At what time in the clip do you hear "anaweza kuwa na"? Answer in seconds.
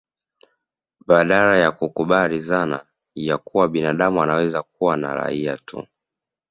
4.23-5.15